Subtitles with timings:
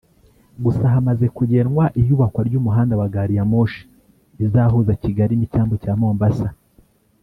[0.63, 3.81] gusa hamaze kugenwa iyubakwa ry’umuhanda wa gari ya moshi
[4.45, 6.49] izahuza Kigali n’icyambu cya Mombasa